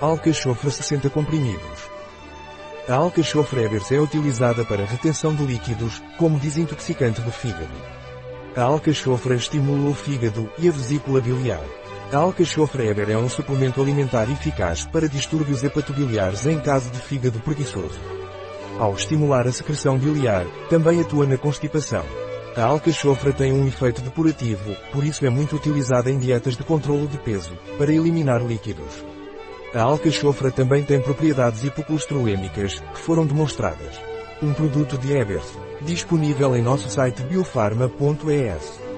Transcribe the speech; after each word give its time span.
Alcachofra 0.00 0.70
60 0.70 1.08
comprimidos. 1.08 1.88
A 2.88 2.94
alcachofra 2.94 3.62
Ebers 3.62 3.92
é 3.92 4.00
utilizada 4.00 4.64
para 4.64 4.84
retenção 4.84 5.32
de 5.32 5.44
líquidos, 5.46 6.02
como 6.18 6.38
desintoxicante 6.38 7.20
do 7.20 7.30
fígado. 7.30 7.72
A 8.56 8.62
alcachofra 8.62 9.36
estimula 9.36 9.90
o 9.90 9.94
fígado 9.94 10.50
e 10.58 10.68
a 10.68 10.72
vesícula 10.72 11.20
biliar. 11.20 11.62
A 12.12 12.16
alcachofra 12.16 12.84
Eber 12.84 13.08
é 13.08 13.16
um 13.16 13.28
suplemento 13.28 13.80
alimentar 13.80 14.28
eficaz 14.30 14.84
para 14.84 15.08
distúrbios 15.08 15.62
hepatobiliares 15.62 16.44
em 16.44 16.58
caso 16.58 16.90
de 16.90 16.98
fígado 16.98 17.38
preguiçoso. 17.38 17.98
Ao 18.78 18.94
estimular 18.94 19.46
a 19.46 19.52
secreção 19.52 19.96
biliar, 19.96 20.44
também 20.68 21.00
atua 21.00 21.24
na 21.24 21.38
constipação. 21.38 22.04
A 22.56 22.64
alcachofra 22.64 23.32
tem 23.32 23.52
um 23.52 23.66
efeito 23.66 24.02
depurativo, 24.02 24.76
por 24.92 25.04
isso 25.04 25.24
é 25.24 25.30
muito 25.30 25.54
utilizada 25.54 26.10
em 26.10 26.18
dietas 26.18 26.56
de 26.56 26.64
controlo 26.64 27.06
de 27.06 27.18
peso, 27.18 27.56
para 27.78 27.92
eliminar 27.92 28.44
líquidos. 28.44 29.13
A 29.74 29.82
alcachofra 29.82 30.52
também 30.52 30.84
tem 30.84 31.00
propriedades 31.00 31.64
hipocolesterolémicas, 31.64 32.78
que 32.78 33.00
foram 33.00 33.26
demonstradas. 33.26 34.00
Um 34.40 34.52
produto 34.52 34.96
de 34.96 35.12
Ebers, 35.12 35.58
disponível 35.80 36.54
em 36.54 36.62
nosso 36.62 36.88
site 36.88 37.24
biofarma.es. 37.24 38.93